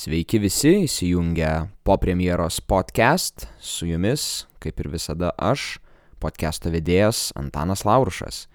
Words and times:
Sveiki 0.00 0.38
visi 0.40 0.70
įsijungę 0.86 1.66
po 1.84 1.98
premjeros 2.00 2.60
podcast. 2.64 3.44
Su 3.60 3.84
jumis, 3.84 4.46
kaip 4.56 4.78
ir 4.80 4.88
visada, 4.88 5.28
aš, 5.36 5.74
podcast'o 6.24 6.72
vedėjas 6.72 7.34
Antanas 7.36 7.82
Laurušas. 7.84 8.46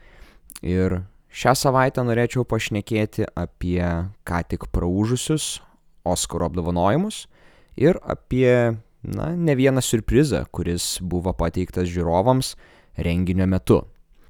Ir 0.66 1.04
šią 1.30 1.54
savaitę 1.54 2.02
norėčiau 2.02 2.48
pašnekėti 2.50 3.28
apie 3.38 3.78
ką 4.26 4.42
tik 4.50 4.66
praūžusius 4.74 5.60
Oskaro 6.02 6.50
apdovanojimus 6.50 7.28
ir 7.78 8.02
apie, 8.02 8.82
na, 9.06 9.30
ne 9.38 9.54
vieną 9.54 9.86
surprizą, 9.86 10.48
kuris 10.50 10.96
buvo 10.98 11.38
pateiktas 11.38 11.94
žiūrovams 11.94 12.56
renginio 12.98 13.46
metu. 13.46 13.84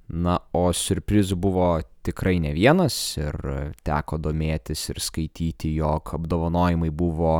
Na, 0.06 0.38
o 0.54 0.68
surprizų 0.70 1.38
buvo 1.42 1.70
tikrai 2.06 2.38
ne 2.38 2.52
vienas 2.54 2.96
ir 3.18 3.34
teko 3.86 4.20
domėtis 4.22 4.84
ir 4.94 5.00
skaityti, 5.02 5.72
jog 5.80 6.14
apdovanojimai 6.20 6.92
buvo 6.94 7.40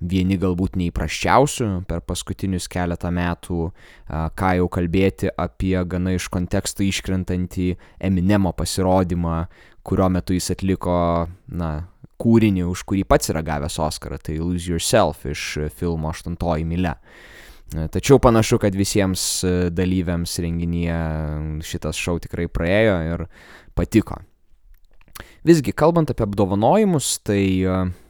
vieni 0.00 0.38
galbūt 0.40 0.78
neįprasčiausių 0.80 1.68
per 1.88 2.00
paskutinius 2.08 2.66
keletą 2.72 3.12
metų, 3.14 3.68
ką 4.08 4.52
jau 4.58 4.68
kalbėti 4.72 5.30
apie 5.30 5.76
gana 5.84 6.16
iš 6.16 6.30
konteksto 6.32 6.82
iškrentantį 6.86 7.68
Eminemo 8.08 8.54
pasirodymą, 8.56 9.44
kurio 9.86 10.08
metu 10.10 10.34
jis 10.34 10.50
atliko, 10.56 11.28
na, 11.52 11.70
kūrinį, 12.20 12.64
už 12.68 12.84
kurį 12.88 13.04
pats 13.08 13.30
yra 13.32 13.44
gavęs 13.44 13.78
Oscarą, 13.80 14.18
tai 14.20 14.40
Lose 14.40 14.72
Yourself 14.72 15.24
iš 15.28 15.70
filmo 15.76 16.10
8 16.12 16.36
mylė. 16.68 16.96
Tačiau 17.70 18.18
panašu, 18.18 18.58
kad 18.58 18.74
visiems 18.74 19.44
dalyviams 19.70 20.32
renginyje 20.42 20.98
šitas 21.62 21.98
šou 22.00 22.16
tikrai 22.24 22.48
praėjo 22.50 22.96
ir 23.06 23.24
patiko. 23.78 24.18
Visgi, 25.46 25.72
kalbant 25.76 26.10
apie 26.10 26.26
apdovanojimus, 26.26 27.20
tai 27.22 27.44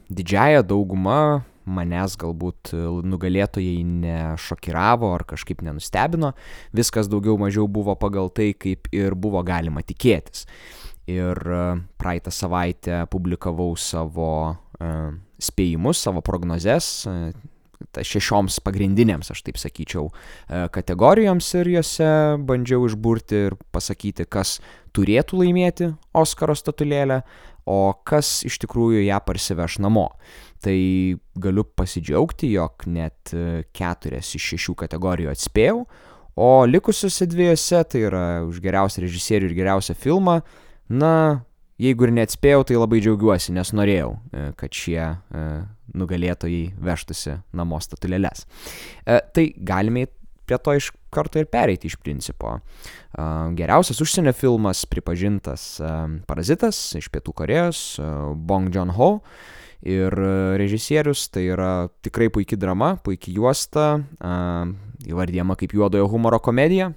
didžiaja 0.08 0.64
dauguma 0.66 1.44
manęs 1.70 2.16
galbūt 2.18 2.72
nugalėtojai 3.06 3.84
nešokiravo 3.84 5.12
ar 5.14 5.26
kažkaip 5.28 5.60
nenustebino, 5.66 6.32
viskas 6.72 7.10
daugiau 7.12 7.36
mažiau 7.40 7.68
buvo 7.70 7.94
pagal 8.00 8.32
tai, 8.34 8.52
kaip 8.56 8.88
ir 8.96 9.14
buvo 9.14 9.42
galima 9.46 9.84
tikėtis. 9.86 10.46
Ir 11.10 11.36
praeitą 12.00 12.32
savaitę 12.32 13.04
publikavau 13.12 13.74
savo 13.78 14.56
spėjimus, 15.40 16.00
savo 16.00 16.24
prognozes, 16.24 16.90
šešioms 17.96 18.60
pagrindinėms, 18.64 19.30
aš 19.32 19.42
taip 19.46 19.58
sakyčiau, 19.60 20.08
kategorijoms 20.74 21.48
ir 21.60 21.72
juose 21.76 22.10
bandžiau 22.46 22.86
išburti 22.88 23.46
ir 23.48 23.56
pasakyti, 23.74 24.26
kas 24.30 24.58
turėtų 24.96 25.40
laimėti 25.42 25.90
Oskaro 26.16 26.56
statulėlę, 26.58 27.22
o 27.70 27.92
kas 28.06 28.40
iš 28.48 28.58
tikrųjų 28.62 29.04
ją 29.04 29.18
parsiveš 29.24 29.78
namo. 29.84 30.08
Tai 30.60 30.76
galiu 31.40 31.64
pasidžiaugti, 31.64 32.50
jog 32.52 32.86
net 32.90 33.32
keturias 33.76 34.34
iš 34.36 34.52
šešių 34.54 34.76
kategorijų 34.84 35.30
atspėjau, 35.32 35.84
o 36.40 36.50
likusiuose 36.68 37.28
dviejose, 37.30 37.84
tai 37.88 38.04
yra 38.08 38.24
už 38.48 38.60
geriausią 38.64 39.04
režisierių 39.04 39.50
ir 39.50 39.56
geriausią 39.60 39.96
filmą, 39.98 40.40
na, 40.90 41.14
jeigu 41.80 42.06
ir 42.06 42.14
neatspėjau, 42.18 42.64
tai 42.68 42.78
labai 42.78 43.00
džiaugiuosi, 43.00 43.54
nes 43.56 43.72
norėjau, 43.76 44.14
kad 44.60 44.76
šie 44.76 45.00
nugalėtojai 45.96 46.64
veštųsi 46.78 47.38
namo 47.56 47.80
statulėlės. 47.82 48.44
Tai 49.06 49.44
galime 49.56 50.06
prie 50.46 50.58
to 50.58 50.74
iš 50.74 50.90
karto 51.14 51.38
ir 51.38 51.46
pereiti 51.50 51.86
iš 51.90 51.96
principo. 52.02 52.56
Geriausias 53.58 54.00
užsienio 54.02 54.34
filmas 54.34 54.82
pripažintas 54.90 55.78
Parazitas 56.26 56.78
iš 56.98 57.08
Pietų 57.10 57.34
Korejos, 57.40 57.82
Bong 58.34 58.74
Joon-ho. 58.74 59.12
Ir 59.80 60.12
režisierius 60.60 61.30
tai 61.32 61.46
yra 61.54 61.88
tikrai 62.04 62.26
puikia 62.28 62.58
drama, 62.60 62.98
puikia 63.00 63.32
juosta, 63.32 63.86
įvardyjama 65.08 65.56
kaip 65.56 65.72
juodojo 65.72 66.10
humoro 66.12 66.36
komedija. 66.44 66.90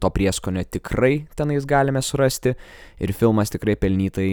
To 0.00 0.10
prieskonio 0.14 0.64
tikrai 0.64 1.26
tenais 1.36 1.66
galime 1.68 2.02
surasti 2.02 2.54
ir 3.00 3.12
filmas 3.16 3.52
tikrai 3.54 3.76
pelnytai 3.80 4.32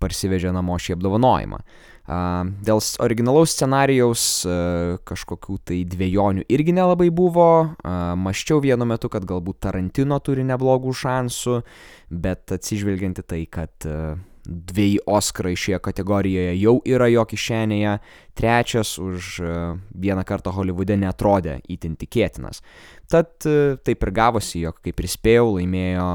parsivežė 0.00 0.52
namo 0.52 0.76
šį 0.76 0.98
apdovanojimą. 0.98 1.60
Dėl 2.66 2.80
originalaus 3.04 3.54
scenarijaus 3.54 4.24
kažkokių 5.08 5.56
tai 5.70 5.78
dviejonių 5.88 6.44
irgi 6.50 6.74
nelabai 6.76 7.08
buvo. 7.14 7.46
Maščiau 8.20 8.60
vienu 8.64 8.88
metu, 8.88 9.08
kad 9.12 9.24
galbūt 9.28 9.62
Tarantino 9.64 10.18
turi 10.24 10.44
neblogų 10.48 10.92
šansų, 11.04 11.60
bet 12.10 12.52
atsižvelgianti 12.56 13.24
tai, 13.24 13.44
kad 13.46 13.88
dviejai 14.46 15.02
Oskarai 15.06 15.54
šioje 15.58 15.78
kategorijoje 15.84 16.54
jau 16.60 16.74
yra 16.88 17.08
jo 17.12 17.24
kišenėje, 17.28 17.98
trečias 18.38 18.94
už 19.02 19.40
vieną 19.92 20.24
kartą 20.28 20.52
Holivude 20.56 20.96
netrodė 20.96 21.58
įtin 21.70 21.96
tikėtinas. 22.00 22.62
Tad 23.10 23.36
taip 23.84 24.06
ir 24.06 24.12
gavosi, 24.16 24.62
jog 24.64 24.80
kaip 24.84 25.00
ir 25.00 25.10
spėjau, 25.10 25.54
laimėjo 25.58 26.10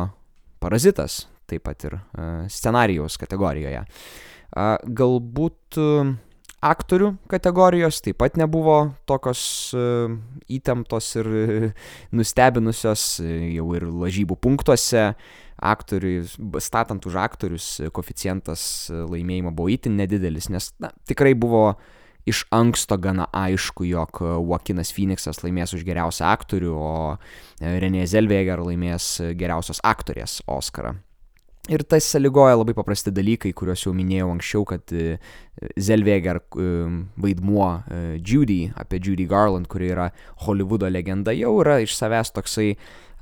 Parazitas, 0.63 1.25
taip 1.45 1.65
pat 1.67 1.83
ir 1.85 1.99
scenarijaus 2.49 3.19
kategorijoje. 3.21 3.83
Galbūt 4.55 5.77
aktorių 6.65 7.13
kategorijos 7.31 8.01
taip 8.05 8.19
pat 8.21 8.37
nebuvo 8.39 8.77
tokios 9.09 9.41
įtemptos 10.51 11.09
ir 11.21 11.29
nustebinusios 12.15 13.07
jau 13.55 13.67
ir 13.77 13.89
lažybų 13.89 14.39
punktuose. 14.41 15.11
Aktoriui, 15.55 16.25
statant 16.59 17.05
už 17.07 17.15
aktorius, 17.15 17.67
koficijantas 17.95 18.89
laimėjimo 18.91 19.53
buvo 19.55 19.69
itin 19.71 19.95
nedidelis, 19.95 20.49
nes 20.51 20.73
na, 20.83 20.89
tikrai 21.07 21.31
buvo 21.31 21.77
iš 22.27 22.43
anksto 22.51 22.97
gana 22.99 23.29
aišku, 23.31 23.85
jog 23.87 24.19
Joakinas 24.19 24.91
Phoenixas 24.91 25.39
laimės 25.45 25.71
už 25.77 25.85
geriausią 25.87 26.27
aktorių, 26.33 26.73
o 26.75 26.93
Renė 27.61 28.03
Zelveger 28.09 28.65
laimės 28.65 29.13
geriausios 29.37 29.79
aktorės 29.85 30.41
Oscarą. 30.49 30.97
Ir 31.65 31.81
tas 31.89 32.05
sąlygoja 32.13 32.59
labai 32.59 32.75
paprasti 32.77 33.09
dalykai, 33.09 33.49
kuriuos 33.57 33.87
jau 33.87 33.93
minėjau 33.97 34.27
anksčiau, 34.35 34.65
kad 34.69 34.91
Zelveger 35.81 36.39
vaidmuo 36.53 37.69
Judy, 38.21 38.59
apie 38.77 38.99
Judy 39.01 39.25
Garland, 39.25 39.65
kuri 39.71 39.89
yra 39.95 40.11
Hollywoodo 40.45 40.91
legenda, 40.93 41.33
jau 41.33 41.55
yra 41.63 41.79
iš 41.81 41.95
savęs 41.97 42.35
toksai, 42.35 42.75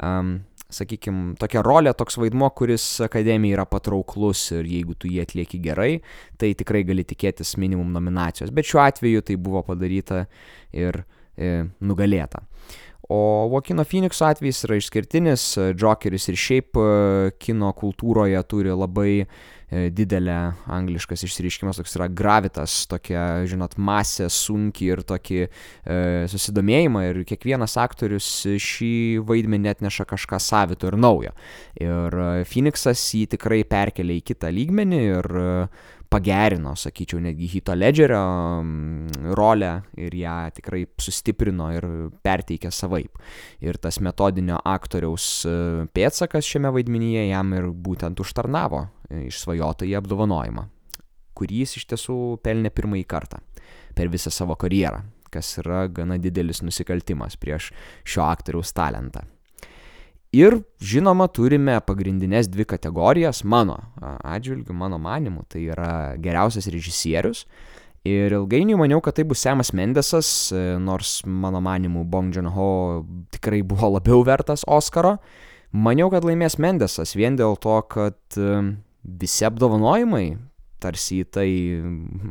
um, 0.04 0.36
sakykime, 0.74 1.38
tokia 1.40 1.64
rolė, 1.66 1.94
toks 1.98 2.18
vaidmuo, 2.20 2.50
kuris 2.58 2.86
akademijai 3.06 3.58
yra 3.58 3.66
patrauklus 3.70 4.46
ir 4.58 4.68
jeigu 4.70 4.98
tu 5.00 5.12
jį 5.12 5.24
atlieki 5.24 5.62
gerai, 5.64 5.92
tai 6.42 6.54
tikrai 6.58 6.84
gali 6.88 7.06
tikėtis 7.08 7.56
minimum 7.62 7.94
nominacijos. 7.96 8.52
Bet 8.52 8.68
šiuo 8.70 8.84
atveju 8.84 9.24
tai 9.28 9.38
buvo 9.40 9.64
padaryta 9.68 10.26
ir 10.76 11.04
e, 11.38 11.62
nugalėta. 11.80 12.44
O 13.12 13.50
Vokino 13.52 13.84
Phoenixo 13.84 14.24
atvejis 14.30 14.64
yra 14.64 14.78
išskirtinis, 14.80 15.48
Jokeris 15.76 16.30
ir 16.32 16.38
šiaip 16.40 16.80
kino 17.44 17.74
kultūroje 17.76 18.40
turi 18.48 18.72
labai 18.72 19.26
didelę 19.74 20.38
angliškas 20.70 21.24
išsireiškimas, 21.26 21.80
toks 21.80 21.98
yra 21.98 22.08
gravitas, 22.12 22.84
tokia, 22.90 23.44
žinot, 23.50 23.76
masė 23.82 24.30
sunki 24.32 24.92
ir 24.92 25.02
tokį 25.08 25.40
e, 25.44 25.50
susidomėjimą 26.32 27.04
ir 27.10 27.22
kiekvienas 27.28 27.76
aktorius 27.82 28.30
šį 28.62 28.94
vaidmenį 29.28 29.74
atneša 29.74 30.06
kažką 30.14 30.40
savito 30.44 30.92
ir 30.92 31.00
naujo. 31.00 31.34
Ir 31.82 32.20
Phoenixas 32.50 33.04
jį 33.18 33.26
tikrai 33.36 33.64
perkelia 33.68 34.20
į 34.20 34.26
kitą 34.34 34.54
lygmenį 34.54 35.02
ir 35.10 35.34
pagerino, 36.14 36.76
sakyčiau, 36.78 37.22
netgi 37.24 37.48
Hito 37.56 37.74
Ledgerio 37.76 38.22
rolę 39.34 39.72
ir 39.98 40.16
ją 40.16 40.36
tikrai 40.58 40.84
sustiprino 41.02 41.70
ir 41.74 41.88
perteikė 42.26 42.72
savaip. 42.74 43.18
Ir 43.66 43.80
tas 43.82 44.00
metodinio 44.04 44.60
aktoriaus 44.62 45.28
pėtsakas 45.96 46.48
šiame 46.48 46.74
vaidmenyje 46.76 47.28
jam 47.32 47.54
ir 47.58 47.72
būtent 47.74 48.22
užtarnavo 48.22 48.86
išsvajotąjį 49.24 49.98
apdovanojimą, 50.00 50.68
kurį 51.38 51.64
jis 51.64 51.78
iš 51.82 51.90
tiesų 51.94 52.18
pelnė 52.46 52.74
pirmąjį 52.74 53.10
kartą 53.10 53.42
per 53.98 54.10
visą 54.14 54.34
savo 54.34 54.58
karjerą, 54.60 55.04
kas 55.34 55.56
yra 55.62 55.88
gana 55.90 56.20
didelis 56.22 56.62
nusikaltimas 56.66 57.38
prieš 57.42 57.72
šio 58.06 58.26
aktoriaus 58.30 58.74
talentą. 58.74 59.26
Ir 60.34 60.56
žinoma, 60.82 61.28
turime 61.30 61.76
pagrindinės 61.86 62.48
dvi 62.50 62.66
kategorijas 62.66 63.44
mano 63.46 63.76
atžvilgiu, 64.02 64.74
mano 64.74 64.98
manimu, 64.98 65.44
tai 65.46 65.68
yra 65.70 65.92
geriausias 66.18 66.66
režisierius. 66.74 67.44
Ir 68.04 68.34
ilgainiui 68.36 68.76
maniau, 68.82 68.98
kad 69.00 69.16
tai 69.16 69.24
bus 69.30 69.44
Semas 69.46 69.70
Mendesas, 69.78 70.50
nors 70.82 71.22
mano 71.24 71.62
manimu 71.64 72.02
Bong 72.10 72.34
Joon-ho 72.34 73.04
tikrai 73.32 73.62
buvo 73.62 73.94
labiau 73.94 74.26
vertas 74.26 74.66
Oskaro. 74.66 75.20
Maniau, 75.72 76.10
kad 76.10 76.26
laimės 76.26 76.58
Mendesas 76.58 77.14
vien 77.16 77.38
dėl 77.38 77.54
to, 77.62 77.78
kad 77.94 78.18
visi 79.04 79.46
apdovanojimai 79.46 80.26
tarsi 80.84 81.22
į 81.24 81.28
tai 81.34 81.50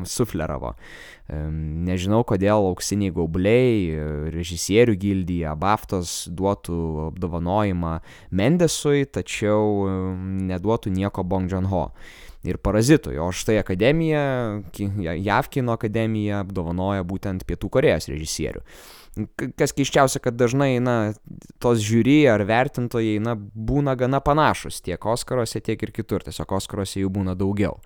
sufleravo. 0.09 0.75
Nežinau, 1.33 2.23
kodėl 2.29 2.69
auksiniai 2.69 3.15
gaubliai, 3.15 3.95
režisierių 4.35 4.97
gildija, 5.01 5.55
Baftos 5.57 6.27
duotų 6.29 6.83
apdovanojimą 7.09 7.95
Mendesui, 8.37 9.07
tačiau 9.09 9.89
neduotų 10.53 10.93
nieko 10.93 11.25
Bong 11.25 11.49
Joon-ho. 11.51 11.89
ir 12.43 12.59
Parazitui. 12.59 13.19
O 13.23 13.31
štai 13.33 13.61
Akademija, 13.61 14.63
JAV 14.99 15.49
kino 15.53 15.77
akademija 15.77 16.43
apdovanoja 16.43 17.05
būtent 17.07 17.47
Pietų 17.47 17.71
Korejos 17.71 18.09
režisierių. 18.11 18.63
Kas 19.61 19.75
keiščiausia, 19.77 20.23
kad 20.25 20.39
dažnai, 20.41 20.79
na, 20.81 21.13
tos 21.63 21.83
žiūri 21.85 22.23
ar 22.33 22.43
vertintojai, 22.49 23.19
na, 23.23 23.37
būna 23.37 23.95
gana 24.01 24.23
panašus 24.25 24.81
tiek 24.83 25.05
Oskaruose, 25.05 25.61
tiek 25.61 25.83
ir 25.85 25.93
kitur, 25.93 26.25
tiesiog 26.25 26.57
Oskaruose 26.59 27.03
jų 27.03 27.13
būna 27.13 27.37
daugiau. 27.39 27.77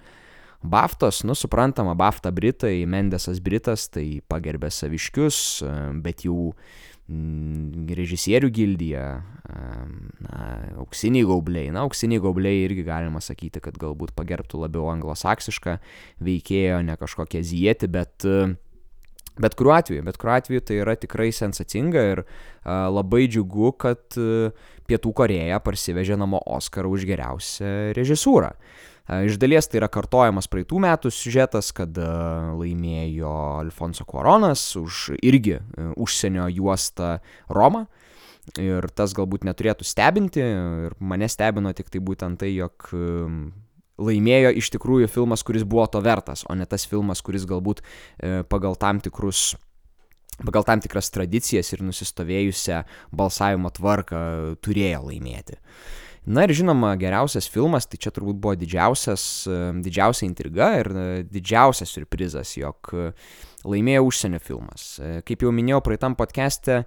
Baftos, 0.63 1.23
nu 1.23 1.35
suprantama, 1.35 1.95
Bafta 1.95 2.33
Britai, 2.33 2.87
Mendesas 2.89 3.41
Britas, 3.43 3.89
tai 3.93 4.21
pagerbė 4.29 4.71
saviškius, 4.73 5.39
bet 6.03 6.25
jų 6.27 6.51
mm, 7.11 7.87
režisierių 7.99 8.51
gildija, 8.55 9.07
na, 10.27 10.43
auksiniai 10.83 11.27
gaubliai, 11.29 11.73
na, 11.75 11.85
auksiniai 11.87 12.23
gaubliai 12.25 12.65
irgi 12.65 12.87
galima 12.87 13.23
sakyti, 13.23 13.63
kad 13.65 13.79
galbūt 13.81 14.15
pagerbtų 14.17 14.65
labiau 14.65 14.91
anglosaksišką 14.95 15.79
veikėjo, 16.27 16.81
ne 16.87 16.97
kažkokią 17.01 17.45
zietį, 17.47 17.93
bet 17.99 18.31
Bet 19.37 19.53
kuriuo 19.53 19.75
atveju, 19.77 20.01
bet 20.01 20.17
kuriuo 20.17 20.33
atveju 20.39 20.63
tai 20.65 20.79
yra 20.81 20.95
tikrai 20.97 21.29
sensacinga 21.35 22.05
ir 22.15 22.23
a, 22.25 22.87
labai 22.89 23.27
džiugu, 23.29 23.75
kad 23.77 24.17
a, 24.17 24.49
Pietų 24.87 25.13
Koreja 25.19 25.59
parsivežė 25.61 26.17
namo 26.17 26.41
Oscarą 26.57 26.93
už 26.95 27.05
geriausią 27.09 27.73
režisūrą. 27.99 28.53
Iš 29.07 29.37
dalies 29.39 29.69
tai 29.71 29.79
yra 29.79 29.89
kartojamas 29.93 30.49
praeitų 30.51 30.81
metų 30.83 31.13
siužetas, 31.15 31.71
kad 31.77 31.95
laimėjo 31.95 33.35
Alfonso 33.61 34.07
Cuaronas 34.09 34.65
už 34.81 35.13
irgi 35.21 35.61
užsienio 35.95 36.49
juostą 36.51 37.21
Romą. 37.47 37.85
Ir 38.63 38.87
tas 38.95 39.15
galbūt 39.15 39.47
neturėtų 39.47 39.87
stebinti, 39.87 40.43
ir 40.43 40.93
mane 41.03 41.27
stebino 41.31 41.73
tik 41.75 41.89
tai 41.91 42.03
būtent 42.03 42.39
tai, 42.43 42.53
jog 42.55 42.91
laimėjo 43.97 44.53
iš 44.59 44.71
tikrųjų 44.75 45.09
filmas, 45.11 45.43
kuris 45.47 45.65
buvo 45.67 45.87
to 45.91 46.03
vertas, 46.05 46.45
o 46.47 46.55
ne 46.55 46.67
tas 46.67 46.87
filmas, 46.87 47.23
kuris 47.27 47.47
galbūt 47.49 47.83
pagal 48.51 48.79
tam 48.79 49.01
tikrus 49.03 49.55
pagal 50.37 50.67
tam 50.69 50.83
tikras 50.85 51.09
tradicijas 51.15 51.73
ir 51.73 51.83
nusistovėjusią 51.87 52.83
balsavimo 53.17 53.71
tvarką 53.73 54.19
turėjo 54.65 55.07
laimėti. 55.09 55.57
Na 56.27 56.43
ir 56.43 56.51
žinoma, 56.59 56.97
geriausias 56.99 57.47
filmas, 57.47 57.87
tai 57.87 58.01
čia 58.03 58.11
turbūt 58.11 58.41
buvo 58.43 58.57
didžiausias, 58.59 59.47
didžiausia 59.79 60.27
intriga 60.27 60.73
ir 60.81 60.89
didžiausias 61.31 61.93
surprizas, 61.95 62.57
jog 62.59 62.91
laimėjo 63.67 64.03
užsienio 64.07 64.41
filmas. 64.43 64.83
Kaip 65.27 65.43
jau 65.43 65.53
minėjau 65.55 65.79
praeitam 65.87 66.17
podcast'e, 66.19 66.81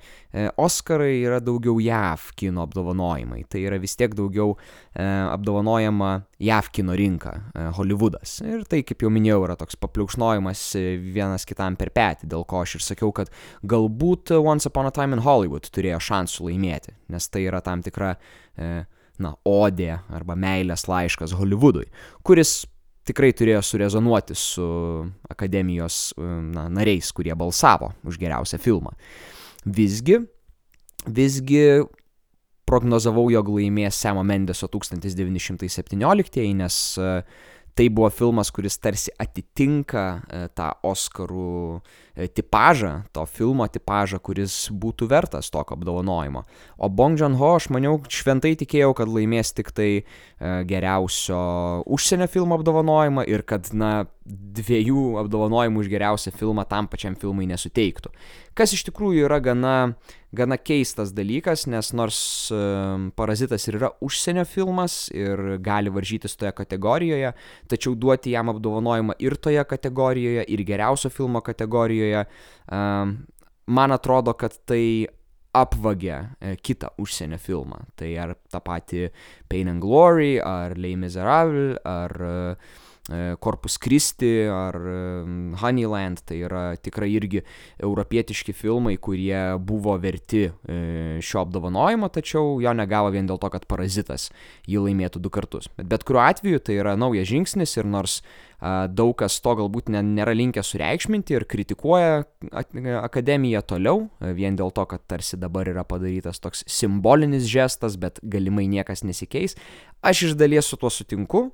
Oscarai 0.60 1.22
yra 1.24 1.40
daugiau 1.44 1.80
JAV 1.80 2.28
kino 2.40 2.66
apdovanojimai. 2.68 3.46
Tai 3.52 3.64
yra 3.64 3.80
vis 3.80 3.96
tiek 4.00 4.12
daugiau 4.16 4.58
apdovanojama 5.00 6.12
JAV 6.44 6.70
kino 6.76 7.00
rinka, 7.00 7.34
Hollywoodas. 7.80 8.42
Ir 8.44 8.68
tai, 8.68 8.84
kaip 8.88 9.08
jau 9.08 9.12
minėjau, 9.12 9.42
yra 9.48 9.56
toks 9.60 9.80
papliukšnojimas 9.80 10.68
vienas 11.16 11.48
kitam 11.48 11.80
per 11.80 11.96
petį, 11.96 12.28
dėl 12.36 12.44
ko 12.44 12.66
aš 12.68 12.76
ir 12.80 12.88
sakiau, 12.92 13.16
kad 13.16 13.32
galbūt 13.64 14.36
Once 14.40 14.68
Upon 14.68 14.92
a 14.92 14.96
Time 14.96 15.16
in 15.16 15.24
Hollywood 15.24 15.72
turėjo 15.72 16.04
šansų 16.12 16.52
laimėti, 16.52 17.00
nes 17.12 17.32
tai 17.32 17.48
yra 17.48 17.64
tam 17.64 17.88
tikra 17.88 18.18
na, 19.24 19.36
odė 19.48 20.00
arba 20.16 20.38
meilės 20.40 20.88
laiškas 20.90 21.36
Hollywoodui, 21.38 21.88
kuris 22.26 22.64
tikrai 23.10 23.32
turėjo 23.34 23.62
surezonuoti 23.66 24.36
su 24.38 24.66
akademijos 25.32 26.14
na, 26.18 26.68
nariais, 26.70 27.10
kurie 27.16 27.34
balsavo 27.38 27.94
už 28.08 28.20
geriausią 28.22 28.60
filmą. 28.62 28.94
Visgi, 29.66 30.20
visgi 31.08 31.64
prognozavau, 32.70 33.26
jog 33.34 33.50
laimės 33.56 33.98
Semo 33.98 34.24
Mendeso 34.28 34.70
1917, 34.70 36.46
nes 36.60 36.78
tai 37.78 37.88
buvo 37.90 38.10
filmas, 38.14 38.52
kuris 38.52 38.78
tarsi 38.82 39.12
atitinka 39.20 40.06
tą 40.58 40.70
Oscarų 40.90 41.80
tipažą, 42.36 42.94
to 43.16 43.24
filmo 43.30 43.68
tipažą, 43.72 44.20
kuris 44.24 44.56
būtų 44.72 45.08
vertas 45.12 45.52
tokio 45.54 45.78
apdovanojimo. 45.78 46.44
O 46.78 46.90
Bong 46.92 47.20
Joon-ho, 47.20 47.54
aš 47.60 47.70
maniau, 47.74 48.00
šventai 48.12 48.56
tikėjau, 48.60 48.94
kad 48.98 49.12
laimės 49.12 49.54
tik 49.56 49.72
tai 49.76 49.90
geriausio 50.40 51.40
užsienio 51.88 52.28
filmo 52.32 52.60
apdovanojimą 52.60 53.28
ir 53.30 53.46
kad, 53.48 53.72
na, 53.74 54.08
dviejų 54.30 55.18
apdovanojimų 55.24 55.82
už 55.82 55.90
geriausią 55.90 56.34
filmą 56.36 56.66
tam 56.70 56.88
pačiam 56.92 57.16
filmui 57.18 57.48
nesuteiktų. 57.50 58.12
Kas 58.58 58.76
iš 58.76 58.84
tikrųjų 58.90 59.26
yra 59.26 59.40
gana, 59.42 59.76
gana 60.36 60.58
keistas 60.62 61.14
dalykas, 61.16 61.66
nes 61.68 61.92
nors 61.98 62.20
Parazitas 63.18 63.68
ir 63.68 63.80
yra 63.80 63.90
užsienio 64.06 64.46
filmas 64.46 65.10
ir 65.14 65.58
gali 65.66 65.90
varžytis 65.90 66.38
toje 66.38 66.52
kategorijoje, 66.58 67.32
tačiau 67.70 67.96
duoti 67.96 68.36
jam 68.36 68.52
apdovanojimą 68.54 69.18
ir 69.20 69.36
toje 69.42 69.64
kategorijoje, 69.66 70.44
ir 70.48 70.66
geriausio 70.68 71.10
filmo 71.10 71.42
kategorijoje, 71.42 72.26
man 72.70 73.96
atrodo, 73.96 74.34
kad 74.34 74.54
tai 74.70 75.08
apvagia 75.54 76.20
kitą 76.62 76.92
užsienio 77.02 77.40
filmą. 77.42 77.82
Tai 77.98 78.10
ar 78.22 78.36
tą 78.54 78.62
patį 78.62 79.08
Pain 79.50 79.72
and 79.72 79.82
Glory, 79.82 80.38
ar 80.38 80.78
Les 80.78 80.94
Miserables, 80.96 81.80
ar 81.90 82.14
Corpus 83.40 83.78
Christi 83.78 84.32
ar 84.50 84.80
Honeyland, 85.62 86.24
tai 86.26 86.42
yra 86.48 86.64
tikrai 86.82 87.12
irgi 87.14 87.44
europietiški 87.78 88.58
filmai, 88.58 88.98
kurie 88.98 89.60
buvo 89.62 89.94
verti 90.02 90.48
šio 91.22 91.46
apdovanojimo, 91.46 92.10
tačiau 92.14 92.58
jo 92.64 92.74
negavo 92.74 93.14
vien 93.14 93.30
dėl 93.30 93.38
to, 93.42 93.54
kad 93.54 93.70
Parazitas 93.70 94.30
jį 94.66 94.88
laimėtų 94.88 95.22
du 95.22 95.30
kartus. 95.34 95.70
Bet 95.78 96.00
bet 96.00 96.08
kuriuo 96.08 96.24
atveju 96.24 96.60
tai 96.64 96.80
yra 96.80 96.96
naujas 96.96 97.28
žingsnis 97.28 97.76
ir 97.78 97.86
nors 97.88 98.22
daug 98.92 99.14
kas 99.20 99.40
to 99.44 99.54
galbūt 99.56 99.90
nėra 99.92 100.34
linkę 100.36 100.64
sureikšminti 100.64 101.36
ir 101.36 101.46
kritikuoja 101.48 102.24
akademiją 103.04 103.62
toliau, 103.68 104.10
vien 104.20 104.56
dėl 104.56 104.72
to, 104.72 104.86
kad 104.86 105.04
tarsi 105.08 105.40
dabar 105.40 105.68
yra 105.68 105.84
padarytas 105.88 106.40
toks 106.40 106.64
simbolinis 106.68 107.48
žestas, 107.48 107.98
bet 108.00 108.20
galimai 108.24 108.68
niekas 108.68 109.04
nesikeis. 109.04 109.56
Aš 110.04 110.30
iš 110.30 110.36
dalies 110.40 110.68
su 110.68 110.80
tuo 110.80 110.92
sutinku, 110.92 111.50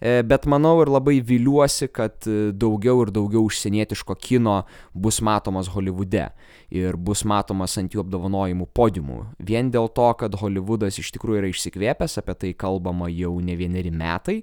bet 0.00 0.46
manau 0.46 0.76
ir 0.82 0.92
labai 0.92 1.18
viliuosi, 1.24 1.88
kad 1.90 2.26
daugiau 2.54 3.02
ir 3.02 3.10
daugiau 3.14 3.48
užsienietiško 3.48 4.14
kino 4.22 4.60
bus 4.94 5.18
matomas 5.24 5.70
Holivude 5.74 6.28
ir 6.70 6.96
bus 7.00 7.24
matomas 7.24 7.78
ant 7.80 7.94
jų 7.94 8.02
apdovanojimų 8.04 8.68
podiumų. 8.76 9.18
Vien 9.40 9.70
dėl 9.72 9.88
to, 9.96 10.08
kad 10.20 10.36
Hollywoodas 10.38 11.00
iš 11.00 11.10
tikrųjų 11.16 11.42
yra 11.42 11.50
išsikvėpęs, 11.52 12.18
apie 12.20 12.34
tai 12.38 12.54
kalbama 12.58 13.08
jau 13.10 13.34
ne 13.40 13.56
vieneri 13.58 13.92
metai. 13.94 14.42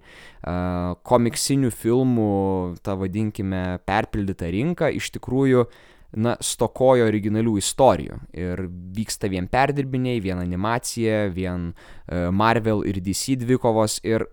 Komiksinių 1.06 1.72
filmų, 1.74 2.30
ta 2.86 2.98
vadinkime, 3.00 3.66
perpildyta 3.86 4.50
rinka 4.54 4.90
iš 4.94 5.12
tikrųjų 5.20 5.68
na, 6.16 6.36
stokojo 6.42 7.06
originalių 7.10 7.58
istorijų. 7.62 8.18
Ir 8.34 8.66
vyksta 8.96 9.30
vien 9.32 9.50
perdirbiniai, 9.52 10.22
vien 10.24 10.42
animacija, 10.42 11.28
vien 11.36 11.74
Marvel 12.10 12.86
ir 12.90 13.02
DC 13.06 13.38
dvikovos. 13.44 14.00
Ir 14.06 14.26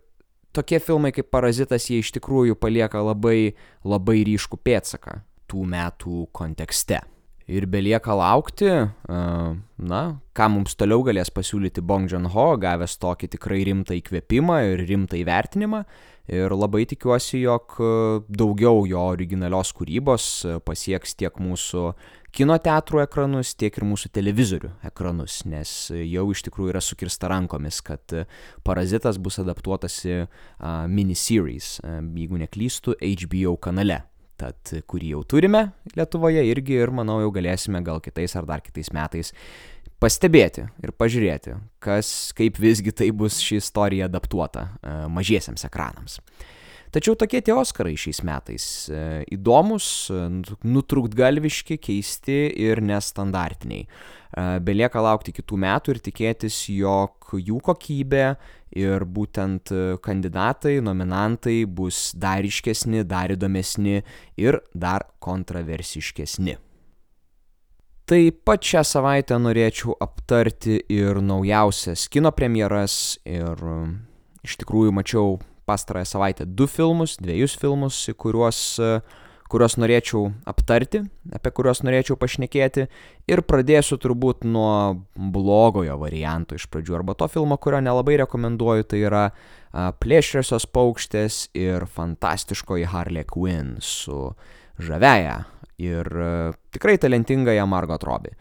tokie 0.52 0.80
filmai 0.80 1.12
kaip 1.12 1.30
Parazitas, 1.32 1.88
jie 1.90 2.02
iš 2.02 2.12
tikrųjų 2.16 2.56
palieka 2.60 3.02
labai, 3.04 3.54
labai 3.84 4.22
ryškų 4.28 4.60
pėtsaką 4.64 5.20
tų 5.50 5.64
metų 5.68 6.26
kontekste. 6.32 7.02
Ir 7.50 7.66
belieka 7.66 8.14
laukti, 8.14 8.70
na, 9.08 10.02
ką 10.36 10.48
mums 10.54 10.76
toliau 10.78 11.02
galės 11.02 11.32
pasiūlyti 11.34 11.82
Bong 11.82 12.10
Joon-ho, 12.10 12.52
gavęs 12.62 12.94
tokį 13.02 13.32
tikrai 13.34 13.64
rimtą 13.66 13.96
įkvėpimą 13.98 14.62
ir 14.70 14.84
rimtą 14.86 15.18
įvertinimą. 15.18 15.82
Ir 16.30 16.54
labai 16.54 16.84
tikiuosi, 16.86 17.40
jog 17.42 17.74
daugiau 18.30 18.84
jo 18.86 19.00
originalios 19.10 19.72
kūrybos 19.74 20.26
pasieks 20.62 21.16
tiek 21.18 21.34
mūsų 21.42 21.88
kino 22.32 22.54
teatrų 22.62 23.02
ekranus, 23.02 23.56
tiek 23.58 23.74
ir 23.74 23.88
mūsų 23.90 24.12
televizorių 24.14 24.70
ekranus, 24.86 25.40
nes 25.50 25.90
jau 25.90 26.28
iš 26.30 26.44
tikrųjų 26.46 26.76
yra 26.76 26.84
sukirsta 26.84 27.32
rankomis, 27.32 27.82
kad 27.82 28.14
Parazitas 28.62 29.18
bus 29.18 29.42
adaptuotas 29.42 29.98
į 30.06 30.22
miniseries, 30.94 31.74
jeigu 31.82 32.38
neklystu, 32.46 32.94
HBO 33.02 33.58
kanale 33.58 34.04
tad 34.40 34.72
kurį 34.88 35.12
jau 35.16 35.22
turime 35.28 35.68
Lietuvoje 35.96 36.42
irgi 36.48 36.78
ir 36.82 36.92
manau 36.94 37.20
jau 37.22 37.30
galėsime 37.34 37.82
gal 37.84 38.00
kitais 38.04 38.34
ar 38.38 38.48
dar 38.48 38.64
kitais 38.64 38.92
metais 38.94 39.32
pastebėti 40.02 40.66
ir 40.82 40.94
pažiūrėti, 40.98 41.54
kas, 41.82 42.32
kaip 42.36 42.58
visgi 42.58 42.94
tai 42.94 43.12
bus 43.14 43.38
ši 43.42 43.60
istorija 43.62 44.08
adaptuota 44.10 44.66
mažiesiams 45.12 45.62
ekranams. 45.68 46.18
Tačiau 46.92 47.14
tokie 47.16 47.40
tie 47.40 47.54
Oskarai 47.56 47.94
šiais 47.96 48.18
metais 48.26 48.64
įdomus, 49.32 49.86
nutrūktgalviški, 50.60 51.78
keisti 51.80 52.40
ir 52.66 52.82
nestandartiniai. 52.84 53.86
Belieka 54.60 55.00
laukti 55.00 55.32
kitų 55.38 55.60
metų 55.64 55.94
ir 55.94 56.02
tikėtis, 56.04 56.58
jog 56.74 57.32
jų 57.32 57.62
kokybė 57.64 58.26
ir 58.78 59.04
būtent 59.04 59.72
kandidatai, 60.02 60.78
nominantai 60.84 61.62
bus 61.66 62.10
dar 62.18 62.44
iškesni, 62.44 63.04
dar 63.08 63.34
įdomesni 63.34 64.02
ir 64.40 64.60
dar 64.74 65.06
kontroversiškesni. 65.22 66.58
Taip 68.12 68.40
pat 68.44 68.64
šią 68.66 68.82
savaitę 68.84 69.36
norėčiau 69.38 69.94
aptarti 70.02 70.80
ir 70.90 71.20
naujausias 71.22 72.08
kino 72.10 72.32
premjeras 72.34 73.16
ir 73.24 73.62
iš 74.42 74.58
tikrųjų 74.58 74.92
mačiau 74.96 75.36
pastarąją 75.70 76.08
savaitę 76.10 76.46
du 76.46 76.66
filmus, 76.66 77.14
dviejus 77.22 77.54
filmus, 77.56 78.00
kuriuos, 78.18 78.80
kuriuos 79.52 79.76
norėčiau 79.80 80.30
aptarti, 80.48 81.02
apie 81.36 81.52
kuriuos 81.52 81.82
norėčiau 81.84 82.16
pašnekėti. 82.20 82.86
Ir 83.30 83.42
pradėsiu 83.44 83.98
turbūt 84.00 84.46
nuo 84.48 85.04
blogojo 85.14 85.98
varianto 86.00 86.56
iš 86.56 86.66
pradžių, 86.72 86.96
arba 87.00 87.16
to 87.18 87.28
filmo, 87.32 87.58
kurio 87.60 87.82
nelabai 87.84 88.16
rekomenduoju, 88.24 88.88
tai 88.88 89.04
yra 89.04 89.26
Plėšriosios 89.72 90.66
paukštės 90.68 91.46
ir 91.56 91.86
fantastiškoji 91.88 92.90
Harley 92.92 93.24
Quinn 93.24 93.78
su 93.80 94.34
žavėja 94.82 95.38
ir 95.80 96.08
tikrai 96.74 96.98
talentingąją 97.00 97.64
Margot 97.70 98.04
Robbie. 98.04 98.34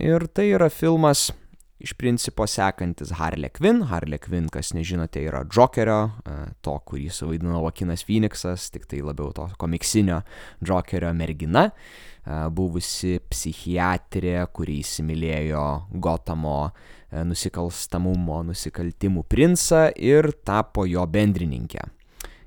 Ir 0.00 0.24
tai 0.32 0.48
yra 0.56 0.70
filmas 0.72 1.28
iš 1.78 1.92
principo 1.98 2.46
sekantis 2.46 3.12
Harley 3.18 3.50
Quinn. 3.50 3.82
Harley 3.90 4.18
Quinn, 4.18 4.48
kas 4.52 4.72
nežinote, 4.74 5.22
yra 5.26 5.42
Jokerio, 5.50 5.98
e, 6.26 6.36
to, 6.64 6.76
kurį 6.86 7.08
suvaidino 7.12 7.60
Wakinas 7.64 8.04
Phoenixas, 8.06 8.70
tik 8.74 8.86
tai 8.90 9.02
labiau 9.04 9.32
to 9.34 9.48
komiksinio 9.60 10.20
Jokerio 10.64 11.12
mergina, 11.16 11.66
e, 11.70 12.38
buvusi 12.54 13.18
psichiatrė, 13.30 14.36
kuri 14.54 14.78
įsimylėjo 14.84 15.66
Gotamo 16.04 16.58
e, 16.68 17.24
nusikalstamumo, 17.26 18.42
nusikaltimų 18.52 19.26
princą 19.28 19.88
ir 19.96 20.30
tapo 20.46 20.86
jo 20.88 21.04
bendrininkė. 21.06 21.90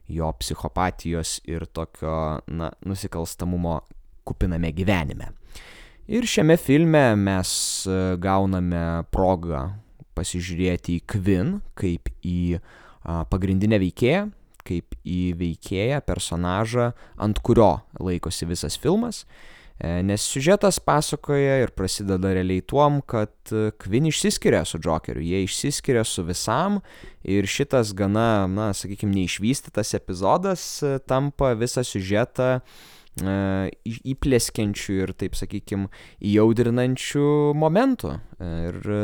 Jo 0.08 0.32
psichopatijos 0.40 1.42
ir 1.52 1.68
tokio, 1.76 2.40
na, 2.48 2.72
nusikalstamumo 2.88 3.82
kupiname 4.28 4.72
gyvenime. 4.72 5.34
Ir 6.08 6.24
šiame 6.24 6.56
filme 6.56 7.02
mes 7.20 7.50
e, 7.84 7.96
gauname 8.24 9.04
progą 9.12 9.66
pasižiūrėti 10.16 10.96
į 11.02 11.04
Kvin 11.04 11.50
kaip 11.78 12.08
į 12.24 12.62
pagrindinę 13.32 13.76
veikėją, 13.84 14.24
kaip 14.68 14.96
į 15.04 15.20
veikėją, 15.40 16.00
personažą, 16.08 16.90
ant 17.20 17.44
kurio 17.44 17.82
laikosi 18.00 18.48
visas 18.48 18.80
filmas. 18.80 19.26
E, 19.78 20.00
nes 20.08 20.24
siužetas 20.32 20.80
pasakoja 20.80 21.60
ir 21.66 21.76
prasideda 21.76 22.32
realiai 22.40 22.64
tuom, 22.64 23.02
kad 23.04 23.52
Kvin 23.84 24.08
išsiskiria 24.08 24.64
su 24.64 24.80
Jokeriu, 24.80 25.28
jie 25.28 25.44
išsiskiria 25.44 26.08
su 26.08 26.24
visam 26.24 26.80
ir 27.28 27.52
šitas 27.52 27.92
gana, 27.92 28.48
na, 28.48 28.72
sakykime, 28.72 29.12
neišvystytas 29.20 29.92
epizodas 30.00 30.70
e, 30.80 31.00
tampa 31.04 31.52
visą 31.60 31.84
siužetą 31.84 32.54
uh, 32.62 32.64
E, 32.64 32.97
įplėskiančių 33.18 34.98
ir, 35.02 35.14
taip 35.18 35.38
sakykime, 35.38 35.90
įjaudrinančių 36.22 37.26
momentų. 37.58 38.14
Ir 38.44 38.78
e, 38.94 39.02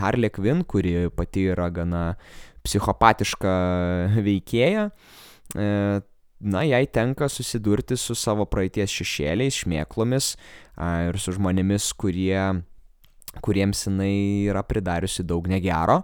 Harley 0.00 0.32
Quinn, 0.34 0.64
kuri 0.66 1.08
pati 1.14 1.46
yra 1.52 1.68
gana 1.70 2.16
psichopatiška 2.66 3.54
veikėja, 4.26 4.88
e, 5.54 5.68
na, 6.40 6.64
jai 6.66 6.84
tenka 6.90 7.28
susidurti 7.30 7.96
su 7.96 8.16
savo 8.18 8.48
praeities 8.50 8.90
šešėliais, 8.92 9.62
šmėklomis 9.62 10.34
ir 10.76 11.20
su 11.22 11.36
žmonėmis, 11.36 11.92
kurie, 11.96 12.62
kuriems 13.44 13.86
jinai 13.86 14.48
yra 14.50 14.66
pridariusi 14.66 15.24
daug 15.24 15.46
negero. 15.48 16.02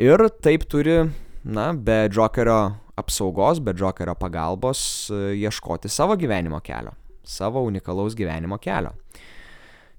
Ir 0.00 0.28
taip 0.42 0.64
turi, 0.70 1.02
na, 1.44 1.72
be 1.74 2.08
Jokerio 2.10 2.83
apsaugos, 3.00 3.60
be 3.60 3.74
Džokerio 3.74 4.14
pagalbos 4.18 5.10
e, 5.10 5.34
ieškoti 5.42 5.88
savo 5.88 6.16
gyvenimo 6.16 6.60
kelio, 6.64 6.94
savo 7.24 7.64
unikalaus 7.66 8.16
gyvenimo 8.18 8.58
kelio. 8.62 8.94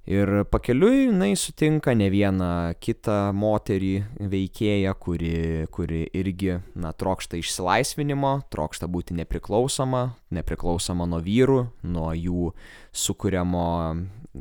Ir 0.06 0.44
pakeliui 0.54 1.08
jinai 1.08 1.32
sutinka 1.34 1.96
ne 1.98 2.12
vieną 2.14 2.48
kitą 2.78 3.32
moterį 3.34 3.94
veikėją, 4.30 4.92
kuri, 5.02 5.32
kuri 5.74 6.04
irgi, 6.14 6.60
na, 6.78 6.92
trokšta 6.94 7.40
išsilaisvinimo, 7.40 8.36
trokšta 8.54 8.86
būti 8.86 9.18
nepriklausoma, 9.18 10.04
nepriklausoma 10.38 11.08
nuo 11.10 11.24
vyrų, 11.26 11.58
nuo 11.90 12.12
jų 12.14 12.52
sukūriamo, 12.94 13.66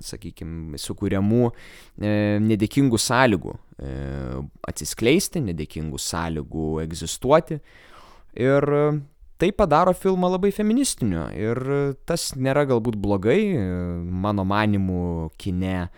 sakykime, 0.04 0.76
sukūriamų 0.84 1.42
e, 1.48 2.12
nedėkingų 2.44 3.00
sąlygų 3.00 3.56
e, 3.56 3.96
atsiskleisti, 4.68 5.40
nedėkingų 5.48 6.02
sąlygų 6.10 6.68
egzistuoti. 6.84 7.62
Ir 8.34 8.66
tai 9.38 9.52
padaro 9.52 9.92
filmą 9.94 10.30
labai 10.34 10.52
feministiniu. 10.54 11.26
Ir 11.36 11.60
tas 12.08 12.32
nėra 12.38 12.64
galbūt 12.70 12.98
blogai, 13.00 13.40
mano 14.04 14.44
manimu, 14.46 15.30
kine 15.40 15.74
e, 15.84 15.88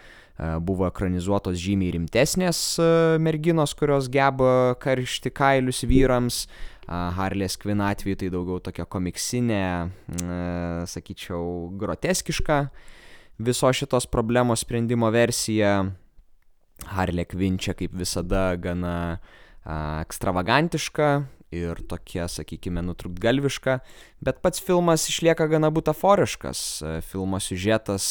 buvo 0.61 0.89
ekranizuotos 0.89 1.59
žymiai 1.61 1.95
rimtesnės 1.97 2.63
e, 2.81 2.89
merginos, 3.23 3.77
kurios 3.79 4.11
geba 4.13 4.75
karšti 4.83 5.33
kailius 5.37 5.85
vyrams. 5.89 6.47
Harlės 6.87 7.57
Kvin 7.59 7.81
atveju 7.83 8.21
tai 8.21 8.29
daugiau 8.31 8.61
tokia 8.63 8.85
komiksinė, 8.87 9.63
e, 10.23 10.43
sakyčiau, 10.87 11.73
groteskiška 11.75 12.61
viso 13.43 13.73
šitos 13.75 14.07
problemos 14.09 14.63
sprendimo 14.63 15.11
versija. 15.13 15.81
Harlė 16.95 17.25
Kvin 17.27 17.59
čia 17.59 17.75
kaip 17.75 17.95
visada 17.97 18.53
gana 18.61 19.19
ekstravagantiška, 19.67 21.09
ir 21.55 21.81
tokia, 21.89 22.27
sakykime, 22.31 22.83
nutrūktgalviška, 22.89 23.79
bet 24.25 24.41
pats 24.45 24.63
filmas 24.63 25.07
išlieka 25.11 25.47
gana 25.51 25.71
butaforiškas. 25.75 26.63
Filmo 27.07 27.41
siužetas 27.43 28.09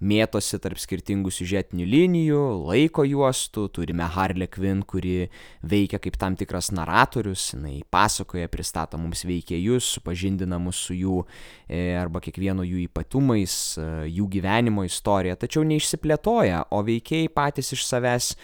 mėtosi 0.00 0.58
tarp 0.62 0.80
skirtingų 0.80 1.32
siužetinių 1.34 1.86
linijų, 1.88 2.40
laiko 2.70 3.04
juostų, 3.04 3.66
turime 3.76 4.06
Harley 4.10 4.48
Quinn, 4.50 4.82
kuri 4.88 5.28
veikia 5.62 6.00
kaip 6.02 6.16
tam 6.20 6.36
tikras 6.40 6.70
naratorius, 6.76 7.50
jinai 7.54 7.80
pasakoja, 7.92 8.48
pristato 8.52 8.98
mums 9.00 9.24
veikėjus, 9.28 9.92
supažindina 9.98 10.58
mus 10.62 10.80
su 10.88 10.96
jų 10.96 11.20
e, 11.68 11.92
arba 12.00 12.22
kiekvieno 12.24 12.64
jų 12.66 12.86
ypatumais, 12.86 13.56
e, 13.76 13.86
jų 14.16 14.28
gyvenimo 14.38 14.86
istorija, 14.88 15.36
tačiau 15.40 15.66
neišsiplėtoja, 15.68 16.64
o 16.72 16.82
veikėjai 16.86 17.30
patys 17.36 17.74
iš 17.76 17.84
savęs 17.86 18.32
e, 18.34 18.36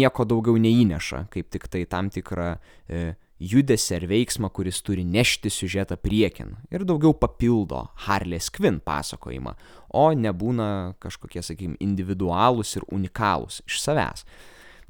nieko 0.00 0.26
daugiau 0.28 0.58
neįneša, 0.60 1.26
kaip 1.30 1.50
tik 1.54 1.70
tai 1.70 1.86
tam 1.90 2.10
tikrą 2.10 2.56
judesį 3.40 3.96
ar 3.96 4.06
veiksmą, 4.10 4.50
kuris 4.52 4.82
turi 4.84 5.04
nešti 5.08 5.50
siužetą 5.52 5.96
priekin 6.00 6.54
ir 6.72 6.84
daugiau 6.88 7.14
papildo 7.16 7.86
Harlės 8.06 8.50
Kvin 8.52 8.80
pasakojimą, 8.84 9.54
o 9.96 10.06
nebūna 10.12 10.70
kažkokie, 11.00 11.42
sakykime, 11.44 11.78
individualūs 11.80 12.76
ir 12.76 12.88
unikalūs 12.92 13.62
iš 13.66 13.80
savęs. 13.80 14.26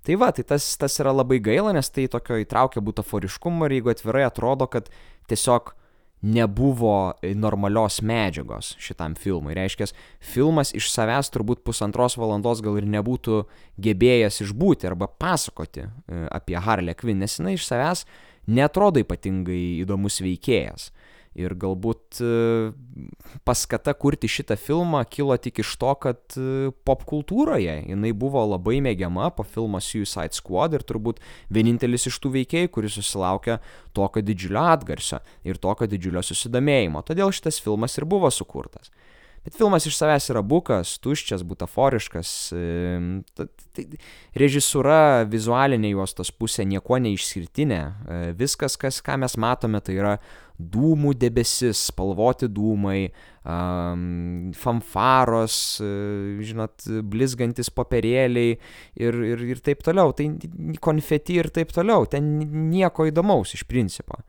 Tai 0.00 0.16
va, 0.16 0.30
tai 0.32 0.46
tas, 0.48 0.64
tas 0.80 0.96
yra 1.02 1.12
labai 1.12 1.38
gaila, 1.44 1.74
nes 1.76 1.92
tai 1.92 2.08
tokio 2.10 2.40
įtraukia 2.40 2.82
butaforiškumo 2.82 3.68
ir 3.68 3.76
jeigu 3.78 3.92
atvirai 3.92 4.24
atrodo, 4.26 4.66
kad 4.72 4.88
tiesiog 5.28 5.74
nebuvo 6.20 7.12
normalios 7.22 8.00
medžiagos 8.04 8.74
šitam 8.80 9.14
filmui. 9.16 9.54
Reiškia, 9.56 9.88
filmas 10.20 10.74
iš 10.76 10.90
savęs 10.92 11.30
turbūt 11.32 11.62
pusantros 11.64 12.18
valandos 12.20 12.60
gal 12.64 12.76
ir 12.80 12.88
nebūtų 12.92 13.44
gebėjęs 13.80 14.42
išbūti 14.44 14.88
arba 14.90 15.08
pasakoti 15.08 15.86
e, 15.86 15.90
apie 16.28 16.58
Harley 16.60 16.96
Quinn, 16.96 17.22
nes 17.24 17.38
jinai 17.38 17.56
iš 17.56 17.64
savęs 17.68 18.04
netrodo 18.50 19.02
ypatingai 19.02 19.80
įdomus 19.84 20.20
veikėjas. 20.24 20.90
Ir 21.38 21.52
galbūt 21.54 22.18
e, 22.26 22.28
paskata 23.46 23.92
kurti 23.94 24.26
šitą 24.26 24.56
filmą 24.58 25.04
kilo 25.06 25.36
tik 25.38 25.60
iš 25.62 25.76
to, 25.78 25.92
kad 26.02 26.18
e, 26.34 26.72
popkultūroje 26.88 27.76
jinai 27.92 28.10
buvo 28.10 28.42
labai 28.50 28.80
mėgiama 28.82 29.28
po 29.36 29.46
filmo 29.46 29.78
Suicide 29.78 30.34
Squad 30.34 30.74
ir 30.74 30.82
turbūt 30.88 31.22
vienintelis 31.54 32.08
iš 32.10 32.18
tų 32.18 32.34
veikėjų, 32.34 32.72
kuris 32.74 32.98
susilaukė 32.98 33.60
tokio 33.94 34.24
didžiulio 34.26 34.64
atgarsio 34.72 35.22
ir 35.46 35.62
tokio 35.62 35.86
didžiulio 35.92 36.24
susidomėjimo. 36.26 37.04
Todėl 37.06 37.30
šitas 37.30 37.62
filmas 37.62 37.94
ir 37.94 38.10
buvo 38.10 38.32
sukurtas. 38.34 38.90
Bet 39.44 39.56
filmas 39.56 39.86
iš 39.88 39.96
savęs 39.96 40.26
yra 40.34 40.42
bukas, 40.44 40.98
tuščias, 41.00 41.44
butaforiškas. 41.48 42.30
Tai 43.40 43.86
režisūra, 44.36 45.24
vizualinė 45.30 45.94
juostos 45.94 46.28
pusė 46.36 46.66
nieko 46.68 46.98
neišskirtinė. 47.00 47.80
E, 47.80 48.18
viskas, 48.36 48.76
kas, 48.80 49.00
ką 49.04 49.16
mes 49.22 49.38
matome, 49.40 49.80
tai 49.84 49.96
yra 49.96 50.18
dūmų 50.60 51.14
debesis, 51.16 51.86
spalvoti 51.88 52.50
dūmai, 52.52 52.98
fanfaros, 54.60 55.56
žinot, 55.80 56.84
blizgantis 57.08 57.72
popierėliai 57.72 58.58
ir, 59.00 59.20
ir, 59.30 59.46
ir 59.54 59.62
taip 59.64 59.80
toliau. 59.86 60.12
Tai 60.16 60.28
konfeti 60.84 61.38
ir 61.40 61.48
taip 61.54 61.72
toliau. 61.72 62.04
Ten 62.10 62.28
nieko 62.68 63.08
įdomaus 63.08 63.56
iš 63.56 63.64
principo. 63.70 64.20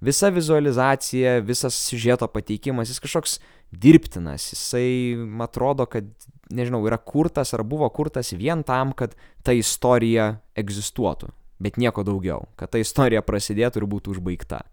Visa 0.00 0.28
vizualizacija, 0.34 1.38
visas 1.44 1.76
siužeto 1.86 2.26
pateikimas, 2.28 2.90
jis 2.90 3.00
kažkoks 3.00 3.38
dirbtinas, 3.72 4.50
jisai, 4.52 5.16
atrodo, 5.44 5.86
kad, 5.90 6.08
nežinau, 6.54 6.82
yra 6.86 6.98
kurtas 6.98 7.54
ar 7.54 7.64
buvo 7.66 7.88
kurtas 7.94 8.34
vien 8.36 8.62
tam, 8.66 8.92
kad 8.92 9.14
ta 9.42 9.54
istorija 9.56 10.34
egzistuotų, 10.58 11.30
bet 11.62 11.78
nieko 11.80 12.04
daugiau, 12.06 12.44
kad 12.60 12.74
ta 12.74 12.82
istorija 12.82 13.24
prasidėtų 13.24 13.82
ir 13.82 13.90
būtų 13.96 14.16
užbaigta. 14.16 14.64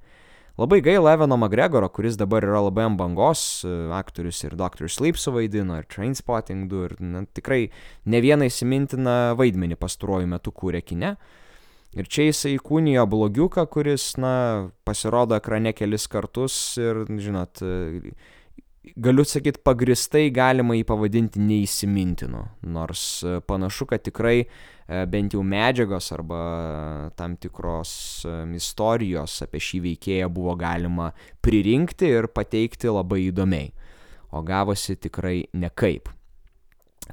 Labai 0.59 0.81
gaila 0.83 1.13
Evano 1.15 1.37
McGregoro, 1.37 1.87
kuris 1.89 2.17
dabar 2.19 2.43
yra 2.43 2.59
labai 2.65 2.83
ant 2.89 2.99
bangos, 2.99 3.63
aktorius 3.95 4.43
ir 4.43 4.57
Dr. 4.59 4.89
Sleep 4.91 5.15
suvaidino, 5.17 5.77
ir 5.79 5.87
Trainspotting 5.87 6.67
2, 6.69 6.81
ir 6.89 6.95
na, 6.99 7.21
tikrai 7.23 7.69
ne 8.05 8.19
vieną 8.21 8.49
įsimintiną 8.51 9.15
vaidmenį 9.39 9.79
pastaruoju 9.79 10.27
metu 10.29 10.51
kūrė 10.51 10.83
kine. 10.83 11.15
Ir 11.91 12.07
čia 12.07 12.29
jisai 12.29 12.53
kūnijo 12.63 13.03
blogiuką, 13.11 13.65
kuris, 13.67 14.13
na, 14.21 14.69
pasirodo 14.87 15.35
ekrane 15.35 15.73
kelis 15.75 16.05
kartus 16.07 16.55
ir, 16.79 17.01
žinot, 17.19 17.59
galiu 18.95 19.25
sakyti, 19.27 19.59
pagristai 19.59 20.29
galima 20.31 20.77
jį 20.77 20.85
pavadinti 20.87 21.41
neįsimintinu. 21.43 22.45
Nors 22.71 23.03
panašu, 23.47 23.89
kad 23.91 24.05
tikrai 24.07 24.45
bent 25.11 25.35
jau 25.35 25.43
medžiagos 25.43 26.07
arba 26.15 26.39
tam 27.19 27.35
tikros 27.39 27.91
istorijos 28.55 29.41
apie 29.45 29.59
šį 29.59 29.83
veikėją 29.89 30.31
buvo 30.31 30.55
galima 30.59 31.11
pririnkti 31.43 32.09
ir 32.21 32.31
pateikti 32.31 32.91
labai 32.91 33.25
įdomiai. 33.27 33.71
O 34.31 34.41
gavosi 34.47 34.95
tikrai 34.95 35.41
nekaip. 35.59 36.07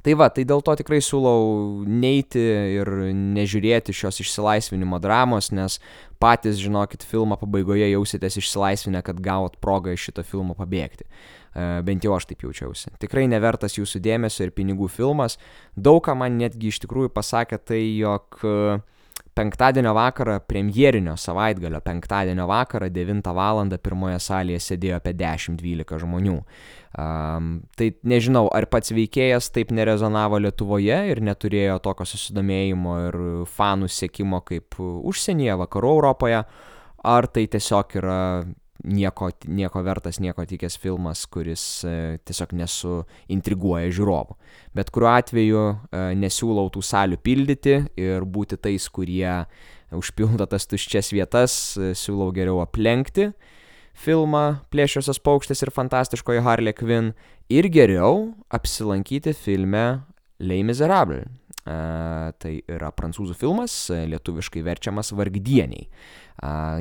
Tai 0.05 0.15
va, 0.19 0.29
tai 0.33 0.45
dėl 0.47 0.63
to 0.65 0.75
tikrai 0.79 0.99
siūlau 1.03 1.83
neiti 1.87 2.41
ir 2.79 2.89
nežiūrėti 3.13 3.95
šios 3.95 4.21
išsilaisvinimo 4.23 4.99
dramos, 5.03 5.51
nes 5.55 5.79
patys, 6.21 6.59
žinokit, 6.61 7.03
filmo 7.07 7.37
pabaigoje 7.39 7.89
jausitės 7.91 8.39
išsilaisvinę, 8.41 9.03
kad 9.05 9.19
gavot 9.23 9.57
progą 9.63 9.95
iš 9.95 10.09
šito 10.09 10.25
filmo 10.27 10.55
pabėgti. 10.57 11.07
E, 11.07 11.67
bent 11.85 12.05
jau 12.05 12.15
aš 12.15 12.29
taip 12.29 12.45
jaučiausi. 12.45 12.93
Tikrai 13.01 13.25
nevertas 13.31 13.77
jūsų 13.79 14.01
dėmesio 14.03 14.47
ir 14.47 14.55
pinigų 14.55 14.89
filmas. 14.91 15.39
Daug 15.75 16.03
ką 16.05 16.15
man 16.19 16.39
netgi 16.39 16.71
iš 16.71 16.81
tikrųjų 16.85 17.11
pasakė 17.15 17.59
tai, 17.59 17.81
jog 17.99 18.39
uh, 18.43 18.79
penktadienio 19.35 19.93
vakarą, 19.95 20.39
premjerinio 20.47 21.15
savaitgalio 21.17 21.81
penktadienio 21.85 22.47
vakarą, 22.49 22.89
9 22.93 23.33
val. 23.35 23.61
pirmoje 23.83 24.19
salėje 24.19 24.59
sėdėjo 24.65 24.99
apie 24.99 25.13
10-12 25.13 25.99
žmonių. 26.03 26.37
Um, 26.99 27.49
tai 27.77 27.91
nežinau, 28.03 28.47
ar 28.53 28.65
pats 28.65 28.91
veikėjas 28.91 29.51
taip 29.53 29.71
nerezonavo 29.71 30.39
Lietuvoje 30.41 30.97
ir 31.11 31.21
neturėjo 31.21 31.77
tokio 31.85 32.07
susidomėjimo 32.09 32.95
ir 33.07 33.19
fanų 33.45 33.89
sėkimo 33.93 34.41
kaip 34.45 34.79
užsienyje, 34.79 35.59
vakarų 35.65 35.93
Europoje, 35.99 36.41
ar 37.03 37.27
tai 37.27 37.45
tiesiog 37.47 37.95
yra 38.01 38.19
nieko, 38.83 39.29
nieko 39.47 39.83
vertas, 39.83 40.19
nieko 40.23 40.45
tikęs 40.47 40.77
filmas, 40.79 41.25
kuris 41.31 41.63
e, 41.87 42.17
tiesiog 42.27 42.55
nesuintriguoja 42.59 43.91
žiūrovų. 43.95 44.37
Bet 44.77 44.91
kuriuo 44.95 45.11
atveju 45.13 45.63
e, 45.65 46.03
nesiūlau 46.19 46.69
tų 46.73 46.83
salių 46.85 47.19
pildyti 47.23 47.77
ir 47.99 48.25
būti 48.25 48.59
tais, 48.61 48.89
kurie 48.93 49.43
užpildo 49.95 50.47
tas 50.49 50.67
tuščias 50.69 51.13
vietas, 51.15 51.55
e, 51.77 51.93
siūlau 51.97 52.31
geriau 52.35 52.61
aplenkti 52.63 53.31
filmą 53.99 54.61
Plėšiosios 54.71 55.19
paukštės 55.23 55.65
ir 55.65 55.73
fantastiškoji 55.75 56.43
Harley 56.45 56.75
Quinn 56.77 57.11
ir 57.51 57.67
geriau 57.73 58.29
apsilankyti 58.53 59.33
filme 59.35 60.01
Les 60.39 60.63
Miserables. 60.63 61.27
Uh, 61.59 62.31
tai 62.39 62.61
yra 62.71 62.89
prancūzų 62.95 63.35
filmas, 63.37 63.73
lietuviškai 63.91 64.61
verčiamas 64.65 65.11
vargdieniai. 65.13 65.89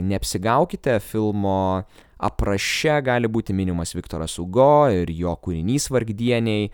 Neapsigaukite, 0.07 1.01
filmo 1.03 1.83
apraše 2.23 3.01
gali 3.03 3.27
būti 3.31 3.55
minimas 3.55 3.95
Viktoras 3.95 4.39
Ugo 4.39 4.87
ir 4.95 5.11
jo 5.11 5.35
kūrinys 5.43 5.89
vargdieniai, 5.91 6.71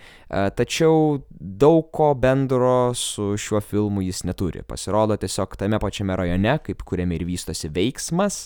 tačiau 0.56 1.18
daug 1.32 1.88
ko 1.96 2.12
bendro 2.14 2.92
su 2.92 3.32
šiuo 3.40 3.64
filmu 3.64 4.04
jis 4.04 4.24
neturi. 4.28 4.62
Pasirodo 4.68 5.16
tiesiog 5.16 5.56
tame 5.56 5.80
pačiame 5.80 6.16
rajone, 6.20 6.58
kaip 6.64 6.84
kuriame 6.84 7.16
ir 7.16 7.24
vystosi 7.28 7.72
veiksmas, 7.72 8.44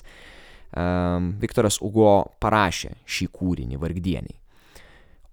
Viktoras 1.43 1.83
Ugo 1.83 2.13
parašė 2.39 2.95
šį 3.11 3.33
kūrinį 3.35 3.83
vargdieniai. 3.83 4.38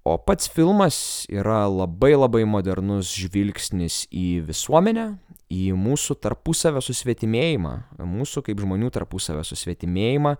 O 0.06 0.20
pats 0.22 0.46
filmas 0.46 1.26
yra 1.34 1.64
labai 1.66 2.12
labai 2.14 2.44
modernus 2.46 3.10
žvilgsnis 3.18 4.04
į 4.14 4.44
visuomenę, 4.46 5.08
į 5.50 5.72
mūsų 5.74 6.20
tarpusavio 6.22 6.84
susvetimėjimą, 6.86 7.74
mūsų 8.06 8.44
kaip 8.46 8.62
žmonių 8.62 8.92
tarpusavio 8.94 9.42
susvetimėjimą 9.50 10.36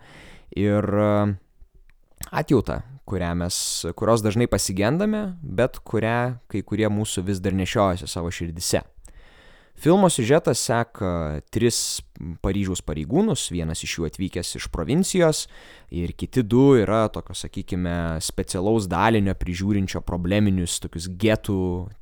ir 0.62 0.86
e, 0.86 1.10
atjautą, 2.30 2.84
mes, 3.42 3.58
kurios 3.98 4.22
dažnai 4.22 4.46
pasigendame, 4.46 5.32
bet 5.42 5.82
kurią 5.82 6.38
kai 6.46 6.62
kurie 6.62 6.86
mūsų 6.86 7.26
vis 7.26 7.42
dar 7.42 7.58
nešiojasi 7.58 8.10
savo 8.10 8.30
širdise. 8.30 8.86
Filmo 9.76 10.10
siužetas 10.10 10.62
seka 10.64 11.42
tris 11.52 12.02
Paryžiaus 12.16 12.80
pareigūnus, 12.86 13.50
vienas 13.52 13.82
iš 13.84 13.98
jų 13.98 14.06
atvykęs 14.08 14.54
iš 14.56 14.70
provincijos 14.72 15.42
ir 15.92 16.14
kiti 16.16 16.46
du 16.48 16.78
yra 16.80 17.02
tokio, 17.12 17.36
sakykime, 17.36 18.22
specialaus 18.24 18.88
dalinio 18.88 19.34
prižiūrinčio 19.36 20.00
probleminius 20.08 20.78
tokius 20.84 21.10
getų 21.20 21.58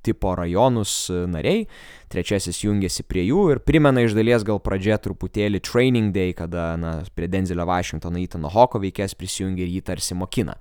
tipo 0.06 0.36
rajonus 0.38 0.94
nariai. 1.10 1.66
Trečiasis 2.14 2.62
jungiasi 2.62 3.08
prie 3.10 3.26
jų 3.26 3.48
ir 3.56 3.64
primena 3.66 4.06
iš 4.06 4.14
dalies 4.14 4.46
gal 4.46 4.62
pradžia 4.62 5.00
truputėlį 5.02 5.64
Training 5.66 6.14
Day, 6.14 6.38
kada 6.38 6.76
na, 6.78 6.94
prie 7.18 7.32
Denzelio 7.32 7.66
Washingtono 7.66 8.22
Įtano 8.22 8.54
Hoko 8.54 8.84
veikės 8.84 9.18
prisijungia 9.18 9.66
ir 9.66 9.80
jį 9.80 9.86
tarsi 9.90 10.18
mokina. 10.18 10.60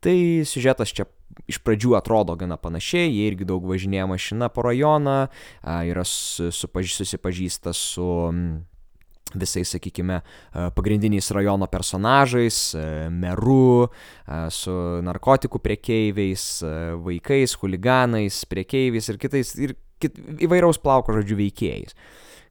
Tai 0.00 0.16
siužetas 0.48 0.96
čia 0.96 1.04
iš 1.50 1.58
pradžių 1.64 1.96
atrodo 1.98 2.36
gana 2.40 2.56
panašiai, 2.60 3.10
jie 3.10 3.26
irgi 3.30 3.48
daug 3.48 3.64
važinėja 3.68 4.06
mašina 4.08 4.48
po 4.52 4.64
rajoną, 4.66 5.18
yra 5.62 6.04
supaž, 6.06 6.94
susipažįsta 7.00 7.74
su 7.76 8.08
visais, 9.34 9.72
sakykime, 9.74 10.20
pagrindiniais 10.76 11.30
rajono 11.34 11.66
personažais, 11.70 12.58
meru, 13.10 13.88
su 14.54 14.74
narkotikų 15.02 15.58
priekeiviais, 15.64 16.44
vaikais, 17.02 17.56
huliganais, 17.58 18.44
priekeiviais 18.50 19.10
ir 19.10 19.18
kitais, 19.18 19.54
ir 19.58 19.74
kit, 20.02 20.20
įvairaus 20.44 20.78
plauko 20.82 21.16
žodžių 21.18 21.40
veikėjais. 21.40 21.98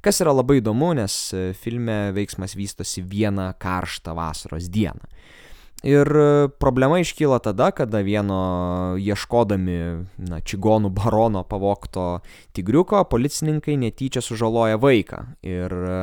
Kas 0.03 0.19
yra 0.19 0.33
labai 0.35 0.59
įdomu, 0.59 0.91
nes 0.97 1.15
filme 1.63 2.11
veiksmas 2.11 2.57
vystosi 2.59 3.05
vieną 3.07 3.53
karštą 3.55 4.11
vasaros 4.17 4.67
dieną. 4.67 5.07
Ir 5.83 6.07
e, 6.15 6.47
problema 6.47 6.99
iškyla 6.99 7.41
tada, 7.43 7.71
kada 7.75 7.99
vieno 7.99 8.95
ieškodami, 8.95 9.79
na, 10.29 10.39
čigonų 10.39 10.93
barono 10.95 11.41
pavokto 11.43 12.21
tigriuko, 12.55 13.01
policininkai 13.11 13.75
netyčia 13.81 14.23
sužaloja 14.23 14.79
vaiką. 14.79 15.19
Ir 15.43 15.75
e, 15.75 15.97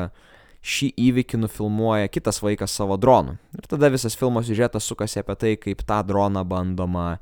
šį 0.61 0.91
įvykį 1.09 1.41
nufilmuoja 1.47 2.13
kitas 2.13 2.43
vaikas 2.45 2.77
savo 2.77 3.01
dronu. 3.01 3.39
Ir 3.57 3.65
tada 3.73 3.89
visas 3.89 4.19
filmo 4.21 4.45
siužetas 4.45 4.85
sukasi 4.85 5.23
apie 5.23 5.39
tai, 5.41 5.55
kaip 5.57 5.81
tą 5.89 6.03
droną 6.05 6.45
bandoma, 6.45 7.15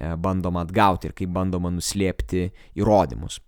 e, 0.00 0.14
bandoma 0.16 0.64
atgauti 0.64 1.10
ir 1.10 1.16
kaip 1.20 1.36
bandoma 1.36 1.68
nuslėpti 1.74 2.46
įrodymus. 2.80 3.42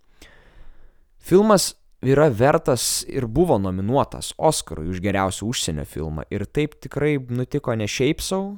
Filmas 1.17 1.71
yra 2.03 2.27
vertas 2.29 3.03
ir 3.07 3.27
buvo 3.27 3.57
nominuotas 3.61 4.33
Oscarui 4.37 4.89
už 4.91 5.01
geriausią 5.03 5.47
užsienio 5.49 5.85
filmą. 5.87 6.25
Ir 6.33 6.45
taip 6.45 6.75
tikrai 6.83 7.15
nutiko 7.17 7.75
ne 7.75 7.87
šiaip 7.89 8.21
savo, 8.21 8.57